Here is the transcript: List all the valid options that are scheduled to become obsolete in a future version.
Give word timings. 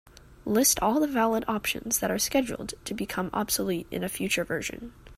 List 0.45 0.79
all 0.79 0.99
the 0.99 1.05
valid 1.05 1.45
options 1.47 1.99
that 1.99 2.09
are 2.09 2.17
scheduled 2.17 2.73
to 2.85 2.95
become 2.95 3.29
obsolete 3.33 3.85
in 3.91 4.03
a 4.03 4.09
future 4.09 4.43
version. 4.43 4.93